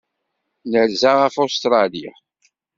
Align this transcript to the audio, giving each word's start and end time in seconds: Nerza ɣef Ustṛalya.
Nerza 0.71 1.11
ɣef 1.21 1.35
Ustṛalya. 1.43 2.11